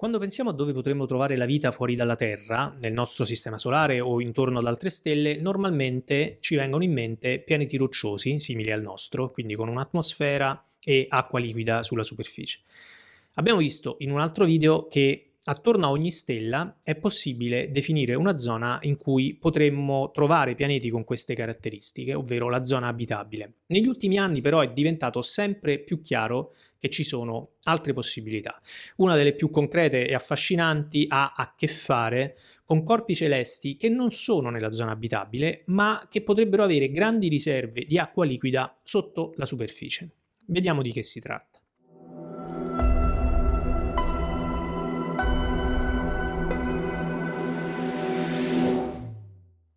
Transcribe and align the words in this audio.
Quando 0.00 0.16
pensiamo 0.18 0.48
a 0.48 0.54
dove 0.54 0.72
potremmo 0.72 1.04
trovare 1.04 1.36
la 1.36 1.44
vita 1.44 1.70
fuori 1.70 1.94
dalla 1.94 2.16
Terra, 2.16 2.74
nel 2.80 2.94
nostro 2.94 3.26
sistema 3.26 3.58
solare 3.58 4.00
o 4.00 4.22
intorno 4.22 4.56
ad 4.56 4.64
altre 4.64 4.88
stelle, 4.88 5.36
normalmente 5.36 6.38
ci 6.40 6.56
vengono 6.56 6.82
in 6.82 6.90
mente 6.94 7.38
pianeti 7.40 7.76
rocciosi, 7.76 8.40
simili 8.40 8.72
al 8.72 8.80
nostro, 8.80 9.30
quindi 9.30 9.54
con 9.54 9.68
un'atmosfera 9.68 10.64
e 10.82 11.04
acqua 11.06 11.38
liquida 11.38 11.82
sulla 11.82 12.02
superficie. 12.02 12.60
Abbiamo 13.34 13.58
visto 13.58 13.96
in 13.98 14.10
un 14.10 14.20
altro 14.20 14.46
video 14.46 14.88
che 14.88 15.29
attorno 15.44 15.86
a 15.86 15.90
ogni 15.90 16.10
stella 16.10 16.78
è 16.82 16.96
possibile 16.96 17.70
definire 17.70 18.14
una 18.14 18.36
zona 18.36 18.78
in 18.82 18.96
cui 18.96 19.34
potremmo 19.34 20.10
trovare 20.12 20.54
pianeti 20.54 20.90
con 20.90 21.04
queste 21.04 21.34
caratteristiche, 21.34 22.14
ovvero 22.14 22.48
la 22.48 22.64
zona 22.64 22.88
abitabile. 22.88 23.54
Negli 23.66 23.86
ultimi 23.86 24.18
anni 24.18 24.40
però 24.40 24.60
è 24.60 24.72
diventato 24.72 25.22
sempre 25.22 25.78
più 25.78 26.02
chiaro 26.02 26.54
che 26.78 26.88
ci 26.88 27.04
sono 27.04 27.52
altre 27.64 27.92
possibilità. 27.92 28.56
Una 28.96 29.16
delle 29.16 29.34
più 29.34 29.50
concrete 29.50 30.06
e 30.06 30.14
affascinanti 30.14 31.06
ha 31.08 31.32
a 31.36 31.54
che 31.56 31.66
fare 31.66 32.36
con 32.64 32.84
corpi 32.84 33.14
celesti 33.14 33.76
che 33.76 33.88
non 33.88 34.10
sono 34.10 34.50
nella 34.50 34.70
zona 34.70 34.92
abitabile, 34.92 35.62
ma 35.66 36.06
che 36.10 36.22
potrebbero 36.22 36.62
avere 36.62 36.90
grandi 36.90 37.28
riserve 37.28 37.84
di 37.84 37.98
acqua 37.98 38.24
liquida 38.24 38.78
sotto 38.82 39.32
la 39.36 39.46
superficie. 39.46 40.10
Vediamo 40.46 40.82
di 40.82 40.90
che 40.90 41.02
si 41.02 41.20
tratta. 41.20 41.49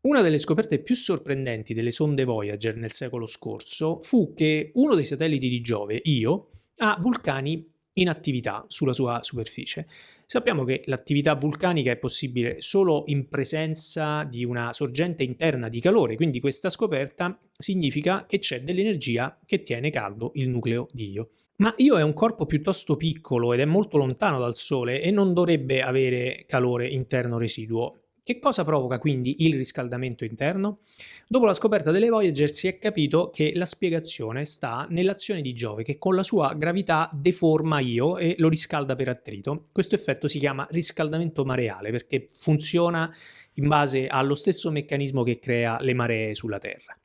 Una 0.05 0.21
delle 0.21 0.37
scoperte 0.37 0.79
più 0.79 0.95
sorprendenti 0.95 1.73
delle 1.73 1.89
sonde 1.89 2.25
Voyager 2.25 2.75
nel 2.75 2.91
secolo 2.91 3.25
scorso 3.25 3.99
fu 4.01 4.33
che 4.33 4.71
uno 4.73 4.95
dei 4.95 5.05
satelliti 5.05 5.47
di 5.47 5.61
Giove, 5.61 5.97
Io, 6.03 6.49
ha 6.79 6.97
vulcani 6.99 7.65
in 7.93 8.09
attività 8.09 8.65
sulla 8.67 8.91
sua 8.91 9.23
superficie. 9.23 9.87
Sappiamo 10.25 10.65
che 10.65 10.81
l'attività 10.87 11.35
vulcanica 11.35 11.89
è 11.89 11.95
possibile 11.95 12.57
solo 12.59 13.03
in 13.05 13.29
presenza 13.29 14.25
di 14.25 14.43
una 14.43 14.73
sorgente 14.73 15.23
interna 15.23 15.69
di 15.69 15.79
calore, 15.79 16.17
quindi 16.17 16.41
questa 16.41 16.69
scoperta 16.69 17.39
significa 17.57 18.25
che 18.25 18.39
c'è 18.39 18.61
dell'energia 18.61 19.39
che 19.45 19.61
tiene 19.61 19.89
caldo 19.89 20.31
il 20.33 20.49
nucleo 20.49 20.89
di 20.91 21.11
Io. 21.11 21.29
Ma 21.57 21.73
Io 21.77 21.97
è 21.97 22.03
un 22.03 22.13
corpo 22.13 22.45
piuttosto 22.45 22.97
piccolo 22.97 23.53
ed 23.53 23.61
è 23.61 23.65
molto 23.65 23.95
lontano 23.95 24.37
dal 24.37 24.57
Sole 24.57 25.01
e 25.01 25.11
non 25.11 25.33
dovrebbe 25.33 25.81
avere 25.81 26.43
calore 26.45 26.89
interno 26.89 27.37
residuo. 27.37 27.99
Che 28.25 28.39
cosa 28.39 28.63
provoca 28.63 28.99
quindi 28.99 29.43
il 29.45 29.57
riscaldamento 29.57 30.23
interno? 30.23 30.79
Dopo 31.27 31.45
la 31.45 31.53
scoperta 31.53 31.91
delle 31.91 32.07
Voyager 32.07 32.49
si 32.49 32.69
è 32.69 32.77
capito 32.77 33.29
che 33.29 33.51
la 33.53 33.65
spiegazione 33.65 34.45
sta 34.45 34.87
nell'azione 34.89 35.41
di 35.41 35.51
Giove 35.51 35.83
che 35.83 35.97
con 35.97 36.15
la 36.15 36.23
sua 36.23 36.53
gravità 36.53 37.09
deforma 37.11 37.81
Io 37.81 38.17
e 38.17 38.35
lo 38.37 38.47
riscalda 38.47 38.95
per 38.95 39.09
attrito. 39.09 39.65
Questo 39.73 39.95
effetto 39.95 40.29
si 40.29 40.39
chiama 40.39 40.65
riscaldamento 40.71 41.43
mareale 41.43 41.91
perché 41.91 42.25
funziona 42.29 43.13
in 43.55 43.67
base 43.67 44.07
allo 44.07 44.35
stesso 44.35 44.71
meccanismo 44.71 45.23
che 45.23 45.39
crea 45.39 45.81
le 45.81 45.93
maree 45.93 46.33
sulla 46.33 46.59
Terra. 46.59 46.97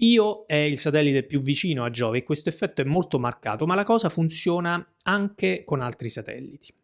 Io 0.00 0.44
è 0.46 0.56
il 0.56 0.76
satellite 0.76 1.22
più 1.22 1.38
vicino 1.38 1.84
a 1.84 1.90
Giove 1.90 2.18
e 2.18 2.22
questo 2.24 2.48
effetto 2.48 2.80
è 2.80 2.84
molto 2.84 3.20
marcato, 3.20 3.64
ma 3.64 3.76
la 3.76 3.84
cosa 3.84 4.08
funziona 4.08 4.84
anche 5.04 5.62
con 5.64 5.80
altri 5.80 6.08
satelliti. 6.08 6.74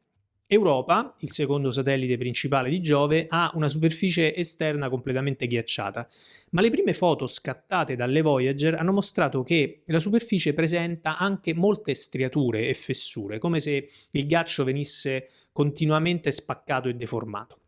Europa, 0.53 1.15
il 1.21 1.31
secondo 1.31 1.71
satellite 1.71 2.19
principale 2.19 2.69
di 2.69 2.79
Giove, 2.83 3.25
ha 3.27 3.51
una 3.55 3.69
superficie 3.69 4.37
esterna 4.37 4.91
completamente 4.91 5.47
ghiacciata, 5.47 6.07
ma 6.51 6.61
le 6.61 6.69
prime 6.69 6.93
foto 6.93 7.27
scattate 7.27 7.97
dalle 7.97 8.21
Voyager 8.21 8.75
hanno 8.75 8.93
mostrato 8.93 9.43
che 9.43 9.81
la 9.87 9.99
superficie 9.99 10.53
presenta 10.53 11.17
anche 11.17 11.55
molte 11.55 11.95
striature 11.95 12.69
e 12.69 12.75
fessure, 12.75 13.39
come 13.39 13.61
se 13.61 13.89
il 14.11 14.27
ghiaccio 14.27 14.63
venisse 14.65 15.31
continuamente 15.53 16.31
spaccato 16.31 16.91
e 16.91 16.95
deformato. 16.97 17.62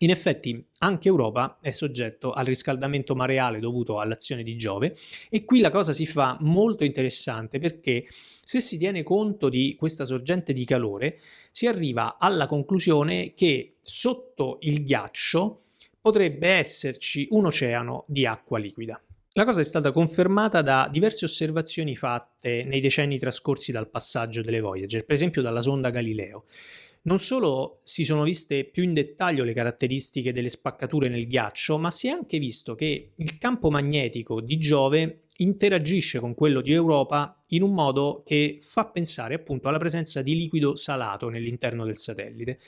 In 0.00 0.10
effetti 0.10 0.64
anche 0.78 1.08
Europa 1.08 1.58
è 1.60 1.70
soggetto 1.70 2.30
al 2.30 2.44
riscaldamento 2.44 3.16
mareale 3.16 3.58
dovuto 3.58 3.98
all'azione 3.98 4.44
di 4.44 4.56
Giove 4.56 4.96
e 5.28 5.44
qui 5.44 5.60
la 5.60 5.70
cosa 5.70 5.92
si 5.92 6.06
fa 6.06 6.36
molto 6.40 6.84
interessante 6.84 7.58
perché 7.58 8.04
se 8.40 8.60
si 8.60 8.78
tiene 8.78 9.02
conto 9.02 9.48
di 9.48 9.74
questa 9.76 10.04
sorgente 10.04 10.52
di 10.52 10.64
calore 10.64 11.18
si 11.50 11.66
arriva 11.66 12.16
alla 12.16 12.46
conclusione 12.46 13.34
che 13.34 13.78
sotto 13.82 14.58
il 14.60 14.84
ghiaccio 14.84 15.62
potrebbe 16.00 16.46
esserci 16.48 17.26
un 17.30 17.46
oceano 17.46 18.04
di 18.06 18.24
acqua 18.24 18.58
liquida. 18.58 19.02
La 19.32 19.44
cosa 19.44 19.60
è 19.60 19.64
stata 19.64 19.90
confermata 19.90 20.62
da 20.62 20.88
diverse 20.90 21.24
osservazioni 21.24 21.96
fatte 21.96 22.64
nei 22.64 22.80
decenni 22.80 23.18
trascorsi 23.18 23.72
dal 23.72 23.88
passaggio 23.88 24.42
delle 24.42 24.60
Voyager, 24.60 25.04
per 25.04 25.16
esempio 25.16 25.42
dalla 25.42 25.62
sonda 25.62 25.90
Galileo. 25.90 26.44
Non 27.08 27.20
solo 27.20 27.78
si 27.82 28.04
sono 28.04 28.22
viste 28.22 28.64
più 28.64 28.82
in 28.82 28.92
dettaglio 28.92 29.42
le 29.42 29.54
caratteristiche 29.54 30.30
delle 30.30 30.50
spaccature 30.50 31.08
nel 31.08 31.26
ghiaccio, 31.26 31.78
ma 31.78 31.90
si 31.90 32.08
è 32.08 32.10
anche 32.10 32.38
visto 32.38 32.74
che 32.74 33.12
il 33.14 33.38
campo 33.38 33.70
magnetico 33.70 34.42
di 34.42 34.58
Giove 34.58 35.22
interagisce 35.38 36.18
con 36.18 36.34
quello 36.34 36.60
di 36.60 36.74
Europa 36.74 37.42
in 37.48 37.62
un 37.62 37.72
modo 37.72 38.22
che 38.26 38.58
fa 38.60 38.88
pensare 38.88 39.32
appunto 39.32 39.68
alla 39.68 39.78
presenza 39.78 40.20
di 40.20 40.34
liquido 40.34 40.76
salato 40.76 41.30
nell'interno 41.30 41.86
del 41.86 41.96
satellite. 41.96 42.58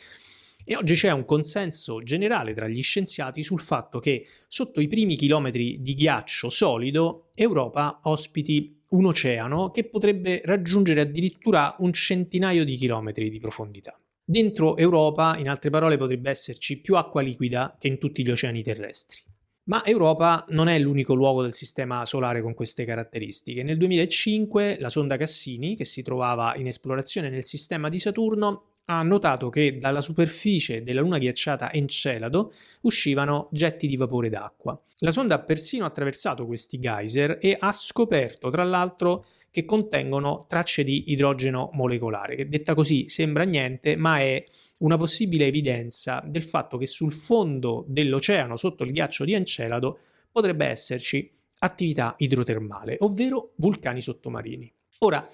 E 0.64 0.74
oggi 0.74 0.94
c'è 0.94 1.10
un 1.10 1.26
consenso 1.26 2.02
generale 2.02 2.54
tra 2.54 2.66
gli 2.66 2.80
scienziati 2.80 3.42
sul 3.42 3.60
fatto 3.60 3.98
che 3.98 4.26
sotto 4.48 4.80
i 4.80 4.88
primi 4.88 5.16
chilometri 5.16 5.82
di 5.82 5.92
ghiaccio 5.92 6.48
solido 6.48 7.28
Europa 7.34 8.00
ospiti 8.04 8.84
un 8.88 9.04
oceano 9.04 9.68
che 9.68 9.84
potrebbe 9.84 10.40
raggiungere 10.46 11.02
addirittura 11.02 11.76
un 11.80 11.92
centinaio 11.92 12.64
di 12.64 12.76
chilometri 12.76 13.28
di 13.28 13.38
profondità. 13.38 13.94
Dentro 14.30 14.76
Europa, 14.76 15.36
in 15.38 15.48
altre 15.48 15.70
parole, 15.70 15.96
potrebbe 15.96 16.30
esserci 16.30 16.80
più 16.80 16.94
acqua 16.94 17.20
liquida 17.20 17.76
che 17.80 17.88
in 17.88 17.98
tutti 17.98 18.22
gli 18.22 18.30
oceani 18.30 18.62
terrestri. 18.62 19.22
Ma 19.64 19.84
Europa 19.84 20.44
non 20.50 20.68
è 20.68 20.78
l'unico 20.78 21.14
luogo 21.14 21.42
del 21.42 21.52
sistema 21.52 22.06
solare 22.06 22.40
con 22.40 22.54
queste 22.54 22.84
caratteristiche. 22.84 23.64
Nel 23.64 23.76
2005 23.76 24.76
la 24.78 24.88
sonda 24.88 25.16
Cassini, 25.16 25.74
che 25.74 25.84
si 25.84 26.04
trovava 26.04 26.54
in 26.54 26.68
esplorazione 26.68 27.28
nel 27.28 27.44
sistema 27.44 27.88
di 27.88 27.98
Saturno, 27.98 28.66
ha 28.84 29.02
notato 29.02 29.48
che 29.48 29.78
dalla 29.78 30.00
superficie 30.00 30.84
della 30.84 31.00
luna 31.00 31.18
ghiacciata 31.18 31.72
Encelado 31.72 32.52
uscivano 32.82 33.48
getti 33.50 33.88
di 33.88 33.96
vapore 33.96 34.28
d'acqua. 34.28 34.80
La 34.98 35.10
sonda 35.10 35.34
ha 35.34 35.40
persino 35.40 35.86
attraversato 35.86 36.46
questi 36.46 36.78
geyser 36.78 37.38
e 37.40 37.56
ha 37.58 37.72
scoperto, 37.72 38.48
tra 38.48 38.62
l'altro, 38.62 39.24
che 39.50 39.64
contengono 39.64 40.44
tracce 40.48 40.84
di 40.84 41.10
idrogeno 41.10 41.70
molecolare, 41.72 42.36
che 42.36 42.48
detta 42.48 42.74
così 42.74 43.08
sembra 43.08 43.44
niente, 43.44 43.96
ma 43.96 44.20
è 44.20 44.42
una 44.78 44.96
possibile 44.96 45.46
evidenza 45.46 46.22
del 46.26 46.42
fatto 46.44 46.78
che 46.78 46.86
sul 46.86 47.12
fondo 47.12 47.84
dell'oceano, 47.88 48.56
sotto 48.56 48.84
il 48.84 48.92
ghiaccio 48.92 49.24
di 49.24 49.34
Encelado, 49.34 49.98
potrebbe 50.30 50.66
esserci 50.66 51.30
attività 51.58 52.14
idrotermale, 52.18 52.96
ovvero 53.00 53.52
vulcani 53.56 54.00
sottomarini. 54.00 54.72
Ora, 55.00 55.24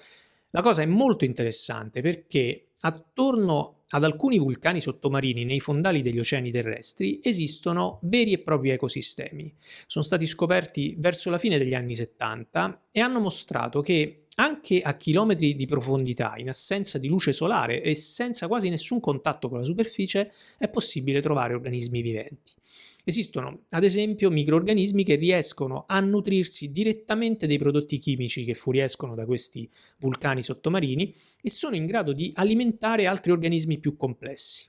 la 0.51 0.63
cosa 0.63 0.83
è 0.83 0.87
molto 0.87 1.25
interessante 1.25 2.01
perché 2.01 2.69
attorno 2.81 3.76
ad 3.91 4.05
alcuni 4.05 4.39
vulcani 4.39 4.81
sottomarini 4.81 5.45
nei 5.45 5.61
fondali 5.61 6.03
degli 6.03 6.19
oceani 6.19 6.51
terrestri 6.51 7.21
esistono 7.23 8.01
veri 8.03 8.33
e 8.33 8.39
propri 8.39 8.71
ecosistemi. 8.71 9.53
Sono 9.87 10.05
stati 10.05 10.27
scoperti 10.27 10.97
verso 10.99 11.31
la 11.31 11.39
fine 11.39 11.59
degli 11.59 11.75
anni 11.75 11.95
70 11.95 12.89
e 12.91 13.01
hanno 13.01 13.21
mostrato 13.21 13.81
che 13.81 14.27
anche 14.39 14.83
a 14.83 14.97
chilometri 14.97 15.55
di 15.55 15.67
profondità, 15.67 16.35
in 16.37 16.49
assenza 16.49 16.99
di 16.99 17.09
luce 17.09 17.33
solare 17.33 17.83
e 17.83 17.95
senza 17.95 18.47
quasi 18.49 18.69
nessun 18.69 19.01
contatto 19.01 19.49
con 19.49 19.59
la 19.59 19.65
superficie, 19.65 20.31
è 20.59 20.69
possibile 20.69 21.23
trovare 21.23 21.55
organismi 21.55 22.03
viventi. 22.03 22.53
Esistono, 23.09 23.67
ad 23.69 23.85
esempio, 23.85 24.31
microorganismi 24.31 25.05
che 25.05 25.15
riescono 25.15 25.85
a 25.87 26.01
nutrirsi 26.01 26.73
direttamente 26.73 27.47
dei 27.47 27.57
prodotti 27.57 27.99
chimici 27.99 28.43
che 28.43 28.55
fuoriescono 28.55 29.15
da 29.15 29.25
questi 29.25 29.71
vulcani 29.99 30.43
sottomarini 30.43 31.15
e 31.41 31.49
sono 31.49 31.77
in 31.77 31.87
grado 31.87 32.11
di 32.11 32.33
alimentare 32.35 33.07
altri 33.07 33.31
organismi 33.31 33.79
più 33.79 33.97
complessi. 33.97 34.69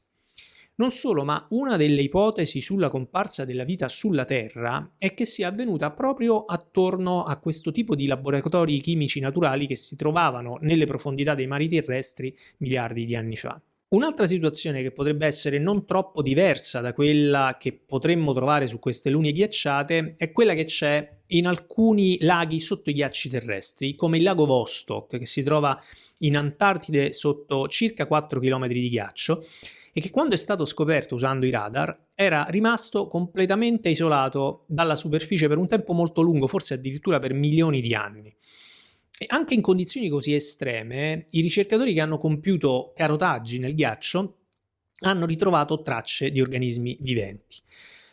Non 0.75 0.91
solo, 0.91 1.23
ma 1.23 1.47
una 1.49 1.77
delle 1.77 2.01
ipotesi 2.01 2.61
sulla 2.61 2.91
comparsa 2.91 3.43
della 3.43 3.63
vita 3.63 3.87
sulla 3.87 4.25
Terra 4.25 4.93
è 4.99 5.15
che 5.15 5.25
sia 5.25 5.47
avvenuta 5.47 5.89
proprio 5.89 6.45
attorno 6.45 7.23
a 7.23 7.37
questo 7.37 7.71
tipo 7.71 7.95
di 7.95 8.05
laboratori 8.05 8.79
chimici 8.81 9.19
naturali 9.19 9.65
che 9.65 9.75
si 9.75 9.95
trovavano 9.95 10.59
nelle 10.61 10.85
profondità 10.85 11.33
dei 11.33 11.47
mari 11.47 11.67
terrestri 11.67 12.31
miliardi 12.57 13.03
di 13.03 13.15
anni 13.15 13.35
fa. 13.35 13.59
Un'altra 13.89 14.25
situazione 14.25 14.81
che 14.81 14.91
potrebbe 14.91 15.25
essere 15.25 15.59
non 15.59 15.85
troppo 15.85 16.21
diversa 16.21 16.81
da 16.81 16.91
quella 16.91 17.55
che 17.57 17.71
potremmo 17.71 18.33
trovare 18.33 18.67
su 18.67 18.79
queste 18.79 19.09
lune 19.09 19.31
ghiacciate 19.31 20.15
è 20.17 20.33
quella 20.33 20.53
che 20.55 20.65
c'è 20.65 21.19
in 21.27 21.47
alcuni 21.47 22.17
laghi 22.19 22.59
sotto 22.59 22.89
i 22.89 22.93
ghiacci 22.93 23.29
terrestri, 23.29 23.95
come 23.95 24.17
il 24.17 24.23
lago 24.23 24.45
Vostok, 24.45 25.17
che 25.17 25.25
si 25.25 25.41
trova 25.41 25.81
in 26.19 26.35
Antartide 26.35 27.13
sotto 27.13 27.69
circa 27.69 28.07
4 28.07 28.41
km 28.41 28.67
di 28.67 28.89
ghiaccio 28.89 29.45
e 29.93 30.01
che 30.01 30.09
quando 30.09 30.35
è 30.35 30.37
stato 30.37 30.65
scoperto 30.65 31.15
usando 31.15 31.45
i 31.45 31.49
radar 31.49 31.97
era 32.13 32.45
rimasto 32.49 33.07
completamente 33.07 33.87
isolato 33.87 34.65
dalla 34.67 34.97
superficie 34.97 35.47
per 35.47 35.59
un 35.59 35.67
tempo 35.69 35.93
molto 35.93 36.19
lungo, 36.19 36.47
forse 36.47 36.73
addirittura 36.73 37.19
per 37.19 37.33
milioni 37.33 37.79
di 37.79 37.93
anni. 37.93 38.35
E 39.19 39.25
anche 39.29 39.55
in 39.55 39.61
condizioni 39.61 40.09
così 40.09 40.33
estreme, 40.33 41.25
i 41.31 41.41
ricercatori 41.41 41.93
che 41.93 42.01
hanno 42.01 42.17
compiuto 42.17 42.93
carotaggi 42.95 43.57
nel 43.57 43.73
ghiaccio 43.73 44.35
hanno 44.99 45.25
ritrovato 45.25 45.81
tracce 45.81 46.31
di 46.31 46.41
organismi 46.41 46.97
viventi. 47.01 47.57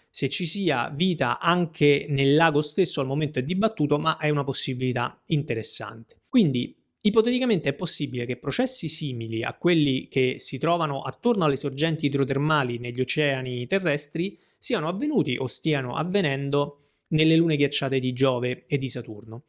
Se 0.09 0.29
ci 0.29 0.47
sia 0.47 0.91
vita 0.95 1.41
anche 1.41 2.07
nel 2.09 2.35
lago 2.35 2.63
stesso 2.63 3.01
al 3.01 3.07
momento 3.07 3.39
è 3.39 3.43
dibattuto, 3.43 3.99
ma 3.99 4.17
è 4.17 4.31
una 4.31 4.45
possibilità 4.45 5.21
interessante. 5.27 6.23
Quindi 6.29 6.75
Ipoteticamente 7.07 7.69
è 7.69 7.75
possibile 7.75 8.25
che 8.25 8.39
processi 8.39 8.89
simili 8.89 9.43
a 9.43 9.53
quelli 9.53 10.09
che 10.09 10.37
si 10.39 10.57
trovano 10.57 11.03
attorno 11.03 11.45
alle 11.45 11.57
sorgenti 11.57 12.07
idrotermali 12.07 12.79
negli 12.79 12.99
oceani 12.99 13.67
terrestri 13.67 14.39
siano 14.57 14.89
avvenuti 14.89 15.37
o 15.37 15.47
stiano 15.47 15.97
avvenendo 15.97 16.93
nelle 17.09 17.37
lune 17.37 17.57
ghiacciate 17.57 18.01
di 18.01 18.15
Giove 18.15 18.65
e 18.67 18.79
di 18.79 18.89
Saturno. 18.89 19.49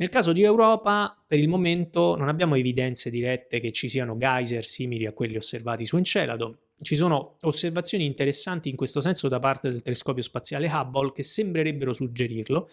Nel 0.00 0.08
caso 0.08 0.32
di 0.32 0.42
Europa, 0.42 1.14
per 1.26 1.38
il 1.38 1.48
momento 1.48 2.16
non 2.16 2.28
abbiamo 2.28 2.54
evidenze 2.54 3.10
dirette 3.10 3.60
che 3.60 3.70
ci 3.70 3.86
siano 3.86 4.16
geyser 4.16 4.64
simili 4.64 5.04
a 5.04 5.12
quelli 5.12 5.36
osservati 5.36 5.84
su 5.84 5.98
Encelado. 5.98 6.68
Ci 6.80 6.96
sono 6.96 7.36
osservazioni 7.42 8.06
interessanti 8.06 8.70
in 8.70 8.76
questo 8.76 9.02
senso 9.02 9.28
da 9.28 9.38
parte 9.38 9.68
del 9.68 9.82
telescopio 9.82 10.22
spaziale 10.22 10.70
Hubble 10.72 11.12
che 11.12 11.22
sembrerebbero 11.22 11.92
suggerirlo, 11.92 12.66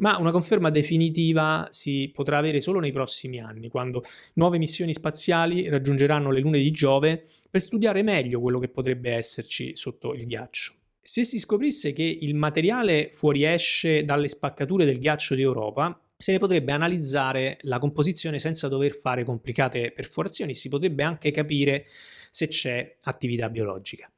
ma 0.00 0.18
una 0.18 0.30
conferma 0.30 0.68
definitiva 0.68 1.66
si 1.70 2.10
potrà 2.12 2.36
avere 2.36 2.60
solo 2.60 2.80
nei 2.80 2.92
prossimi 2.92 3.40
anni, 3.40 3.70
quando 3.70 4.02
nuove 4.34 4.58
missioni 4.58 4.92
spaziali 4.92 5.70
raggiungeranno 5.70 6.30
le 6.30 6.40
lune 6.40 6.58
di 6.58 6.70
Giove 6.70 7.28
per 7.48 7.62
studiare 7.62 8.02
meglio 8.02 8.42
quello 8.42 8.58
che 8.58 8.68
potrebbe 8.68 9.12
esserci 9.12 9.74
sotto 9.74 10.12
il 10.12 10.26
ghiaccio. 10.26 10.74
Se 11.00 11.24
si 11.24 11.38
scoprisse 11.38 11.94
che 11.94 12.18
il 12.20 12.34
materiale 12.34 13.08
fuoriesce 13.14 14.04
dalle 14.04 14.28
spaccature 14.28 14.84
del 14.84 14.98
ghiaccio 14.98 15.34
di 15.34 15.40
Europa, 15.40 15.98
se 16.20 16.32
ne 16.32 16.38
potrebbe 16.38 16.72
analizzare 16.72 17.58
la 17.62 17.78
composizione 17.78 18.40
senza 18.40 18.66
dover 18.66 18.92
fare 18.92 19.22
complicate 19.22 19.92
perforazioni, 19.92 20.52
si 20.52 20.68
potrebbe 20.68 21.04
anche 21.04 21.30
capire 21.30 21.86
se 22.30 22.48
c'è 22.48 22.96
attività 23.02 23.48
biologica. 23.48 24.10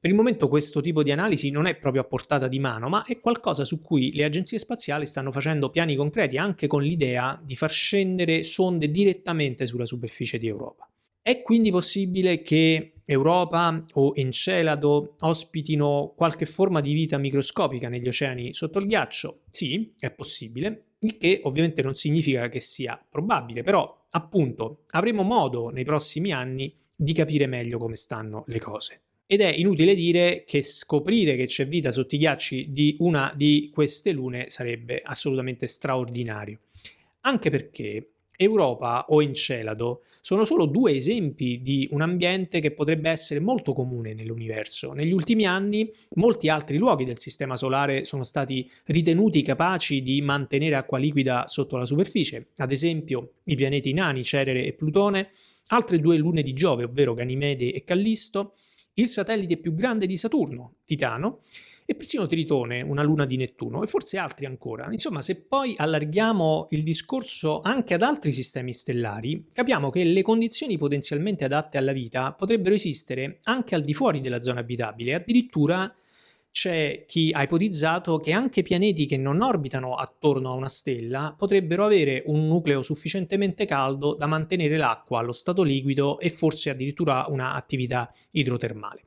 Per 0.00 0.10
il 0.10 0.18
momento 0.18 0.48
questo 0.48 0.80
tipo 0.80 1.02
di 1.02 1.12
analisi 1.12 1.50
non 1.50 1.66
è 1.66 1.76
proprio 1.76 2.02
a 2.02 2.06
portata 2.06 2.48
di 2.48 2.58
mano, 2.58 2.88
ma 2.88 3.04
è 3.04 3.20
qualcosa 3.20 3.64
su 3.64 3.82
cui 3.82 4.12
le 4.14 4.24
agenzie 4.24 4.58
spaziali 4.58 5.06
stanno 5.06 5.32
facendo 5.32 5.70
piani 5.70 5.96
concreti 5.96 6.38
anche 6.38 6.66
con 6.66 6.82
l'idea 6.82 7.40
di 7.42 7.56
far 7.56 7.70
scendere 7.70 8.42
sonde 8.42 8.90
direttamente 8.90 9.66
sulla 9.66 9.86
superficie 9.86 10.38
di 10.38 10.46
Europa. 10.46 10.88
È 11.22 11.40
quindi 11.40 11.70
possibile 11.70 12.42
che 12.42 12.96
Europa 13.06 13.84
o 13.94 14.12
Encelado 14.14 15.16
ospitino 15.20 16.12
qualche 16.16 16.44
forma 16.44 16.80
di 16.80 16.92
vita 16.92 17.16
microscopica 17.16 17.88
negli 17.88 18.08
oceani 18.08 18.52
sotto 18.52 18.78
il 18.78 18.86
ghiaccio? 18.86 19.40
Sì, 19.48 19.94
è 19.98 20.10
possibile, 20.10 20.93
il 21.04 21.18
che 21.18 21.40
ovviamente 21.44 21.82
non 21.82 21.94
significa 21.94 22.48
che 22.48 22.60
sia 22.60 23.00
probabile, 23.08 23.62
però 23.62 24.06
appunto 24.10 24.84
avremo 24.90 25.22
modo 25.22 25.68
nei 25.68 25.84
prossimi 25.84 26.32
anni 26.32 26.72
di 26.96 27.12
capire 27.12 27.46
meglio 27.46 27.78
come 27.78 27.96
stanno 27.96 28.44
le 28.48 28.60
cose. 28.60 29.00
Ed 29.26 29.40
è 29.40 29.48
inutile 29.48 29.94
dire 29.94 30.44
che 30.46 30.60
scoprire 30.62 31.36
che 31.36 31.46
c'è 31.46 31.66
vita 31.66 31.90
sotto 31.90 32.14
i 32.14 32.18
ghiacci 32.18 32.72
di 32.72 32.96
una 32.98 33.32
di 33.34 33.70
queste 33.72 34.12
lune 34.12 34.48
sarebbe 34.48 35.00
assolutamente 35.02 35.66
straordinario. 35.66 36.58
Anche 37.20 37.48
perché 37.48 38.13
Europa 38.36 39.04
o 39.08 39.22
Encelado 39.22 40.02
sono 40.20 40.44
solo 40.44 40.66
due 40.66 40.92
esempi 40.92 41.60
di 41.62 41.88
un 41.92 42.00
ambiente 42.00 42.60
che 42.60 42.72
potrebbe 42.72 43.10
essere 43.10 43.40
molto 43.40 43.72
comune 43.72 44.14
nell'universo. 44.14 44.92
Negli 44.92 45.12
ultimi 45.12 45.46
anni 45.46 45.90
molti 46.14 46.48
altri 46.48 46.76
luoghi 46.78 47.04
del 47.04 47.18
Sistema 47.18 47.56
Solare 47.56 48.04
sono 48.04 48.22
stati 48.22 48.68
ritenuti 48.86 49.42
capaci 49.42 50.02
di 50.02 50.20
mantenere 50.22 50.74
acqua 50.76 50.98
liquida 50.98 51.44
sotto 51.46 51.76
la 51.76 51.86
superficie, 51.86 52.48
ad 52.56 52.72
esempio 52.72 53.34
i 53.44 53.54
pianeti 53.54 53.92
nani 53.92 54.22
Cerere 54.22 54.64
e 54.64 54.72
Plutone, 54.72 55.30
altre 55.68 56.00
due 56.00 56.16
lune 56.16 56.42
di 56.42 56.52
Giove, 56.52 56.84
ovvero 56.84 57.14
Ganimede 57.14 57.72
e 57.72 57.84
Callisto, 57.84 58.54
il 58.94 59.06
satellite 59.06 59.56
più 59.56 59.74
grande 59.74 60.06
di 60.06 60.16
Saturno, 60.16 60.76
Titano, 60.84 61.40
e 61.86 61.94
persino 61.94 62.26
Tritone, 62.26 62.80
una 62.80 63.02
luna 63.02 63.26
di 63.26 63.36
Nettuno, 63.36 63.82
e 63.82 63.86
forse 63.86 64.16
altri 64.18 64.46
ancora. 64.46 64.88
Insomma, 64.90 65.20
se 65.20 65.44
poi 65.44 65.74
allarghiamo 65.76 66.66
il 66.70 66.82
discorso 66.82 67.60
anche 67.60 67.94
ad 67.94 68.02
altri 68.02 68.32
sistemi 68.32 68.72
stellari, 68.72 69.46
capiamo 69.52 69.90
che 69.90 70.04
le 70.04 70.22
condizioni 70.22 70.78
potenzialmente 70.78 71.44
adatte 71.44 71.76
alla 71.78 71.92
vita 71.92 72.32
potrebbero 72.32 72.74
esistere 72.74 73.40
anche 73.42 73.74
al 73.74 73.82
di 73.82 73.92
fuori 73.92 74.20
della 74.20 74.40
zona 74.40 74.60
abitabile, 74.60 75.14
addirittura 75.14 75.94
c'è 76.54 77.04
chi 77.08 77.32
ha 77.32 77.42
ipotizzato 77.42 78.18
che 78.18 78.30
anche 78.30 78.62
pianeti 78.62 79.06
che 79.06 79.16
non 79.16 79.42
orbitano 79.42 79.96
attorno 79.96 80.52
a 80.52 80.54
una 80.54 80.68
stella 80.68 81.34
potrebbero 81.36 81.84
avere 81.84 82.22
un 82.26 82.46
nucleo 82.46 82.80
sufficientemente 82.80 83.66
caldo 83.66 84.14
da 84.14 84.28
mantenere 84.28 84.76
l'acqua 84.76 85.18
allo 85.18 85.32
stato 85.32 85.64
liquido 85.64 86.20
e 86.20 86.30
forse 86.30 86.70
addirittura 86.70 87.26
un'attività 87.28 88.14
idrotermale. 88.30 89.02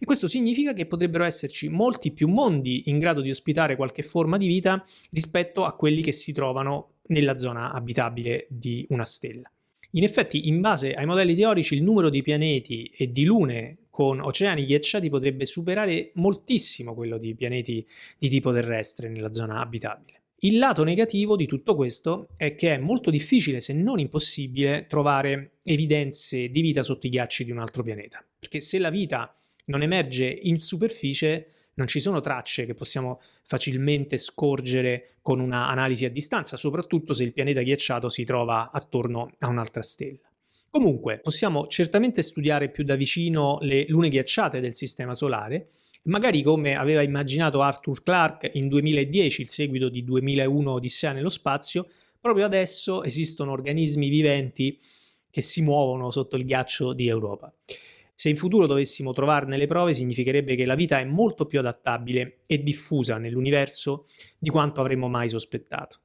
E 0.00 0.04
questo 0.04 0.26
significa 0.26 0.72
che 0.72 0.86
potrebbero 0.86 1.22
esserci 1.22 1.68
molti 1.68 2.10
più 2.10 2.26
mondi 2.26 2.90
in 2.90 2.98
grado 2.98 3.20
di 3.20 3.30
ospitare 3.30 3.76
qualche 3.76 4.02
forma 4.02 4.36
di 4.36 4.48
vita 4.48 4.84
rispetto 5.10 5.64
a 5.64 5.76
quelli 5.76 6.02
che 6.02 6.12
si 6.12 6.32
trovano 6.32 6.94
nella 7.06 7.38
zona 7.38 7.72
abitabile 7.72 8.48
di 8.50 8.84
una 8.88 9.04
stella. 9.04 9.48
In 9.92 10.02
effetti, 10.02 10.48
in 10.48 10.60
base 10.60 10.94
ai 10.94 11.06
modelli 11.06 11.36
teorici, 11.36 11.74
il 11.74 11.84
numero 11.84 12.10
di 12.10 12.22
pianeti 12.22 12.90
e 12.92 13.12
di 13.12 13.24
lune 13.24 13.77
con 13.98 14.20
oceani 14.20 14.64
ghiacciati 14.64 15.08
potrebbe 15.08 15.44
superare 15.44 16.12
moltissimo 16.14 16.94
quello 16.94 17.18
di 17.18 17.34
pianeti 17.34 17.84
di 18.16 18.28
tipo 18.28 18.52
terrestre 18.52 19.08
nella 19.08 19.34
zona 19.34 19.58
abitabile. 19.58 20.22
Il 20.42 20.58
lato 20.58 20.84
negativo 20.84 21.34
di 21.34 21.46
tutto 21.46 21.74
questo 21.74 22.28
è 22.36 22.54
che 22.54 22.74
è 22.74 22.78
molto 22.78 23.10
difficile, 23.10 23.58
se 23.58 23.72
non 23.72 23.98
impossibile, 23.98 24.86
trovare 24.86 25.54
evidenze 25.64 26.48
di 26.48 26.60
vita 26.60 26.82
sotto 26.82 27.08
i 27.08 27.10
ghiacci 27.10 27.44
di 27.44 27.50
un 27.50 27.58
altro 27.58 27.82
pianeta, 27.82 28.24
perché 28.38 28.60
se 28.60 28.78
la 28.78 28.90
vita 28.90 29.36
non 29.64 29.82
emerge 29.82 30.26
in 30.26 30.62
superficie, 30.62 31.48
non 31.74 31.88
ci 31.88 31.98
sono 31.98 32.20
tracce 32.20 32.66
che 32.66 32.74
possiamo 32.74 33.18
facilmente 33.42 34.16
scorgere 34.16 35.14
con 35.22 35.40
un'analisi 35.40 36.04
a 36.04 36.10
distanza, 36.10 36.56
soprattutto 36.56 37.12
se 37.14 37.24
il 37.24 37.32
pianeta 37.32 37.62
ghiacciato 37.62 38.08
si 38.08 38.22
trova 38.22 38.70
attorno 38.70 39.32
a 39.38 39.48
un'altra 39.48 39.82
stella. 39.82 40.27
Comunque, 40.70 41.18
possiamo 41.20 41.66
certamente 41.66 42.22
studiare 42.22 42.70
più 42.70 42.84
da 42.84 42.94
vicino 42.94 43.58
le 43.62 43.86
lune 43.88 44.08
ghiacciate 44.08 44.60
del 44.60 44.74
Sistema 44.74 45.14
Solare, 45.14 45.70
magari 46.04 46.42
come 46.42 46.76
aveva 46.76 47.02
immaginato 47.02 47.62
Arthur 47.62 48.02
Clarke 48.02 48.50
in 48.54 48.68
2010, 48.68 49.42
il 49.42 49.48
seguito 49.48 49.88
di 49.88 50.04
2001 50.04 50.72
Odissea 50.72 51.12
nello 51.12 51.28
spazio, 51.28 51.86
proprio 52.20 52.44
adesso 52.44 53.02
esistono 53.02 53.52
organismi 53.52 54.08
viventi 54.08 54.78
che 55.30 55.40
si 55.40 55.62
muovono 55.62 56.10
sotto 56.10 56.36
il 56.36 56.44
ghiaccio 56.44 56.92
di 56.92 57.08
Europa. 57.08 57.52
Se 58.14 58.28
in 58.28 58.36
futuro 58.36 58.66
dovessimo 58.66 59.12
trovarne 59.12 59.56
le 59.56 59.68
prove, 59.68 59.94
significherebbe 59.94 60.56
che 60.56 60.66
la 60.66 60.74
vita 60.74 60.98
è 60.98 61.04
molto 61.04 61.46
più 61.46 61.60
adattabile 61.60 62.38
e 62.46 62.62
diffusa 62.62 63.16
nell'universo 63.18 64.06
di 64.38 64.50
quanto 64.50 64.80
avremmo 64.80 65.08
mai 65.08 65.28
sospettato. 65.28 65.98